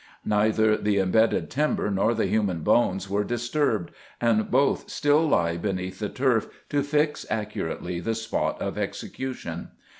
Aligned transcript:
Neither 0.25 0.77
the 0.77 0.97
imbedded 0.97 1.51
timber 1.51 1.91
nor 1.91 2.15
the 2.15 2.25
human 2.25 2.61
bones 2.61 3.07
were 3.07 3.23
disturbed, 3.23 3.91
and 4.19 4.49
both 4.49 4.89
still 4.89 5.27
lie 5.27 5.57
beneath 5.57 5.99
the 5.99 6.09
turf 6.09 6.47
to 6.69 6.81
fix 6.81 7.23
accurately 7.29 7.99
the 7.99 8.15
spot 8.15 8.59
of 8.59 8.79
execution. 8.79 9.69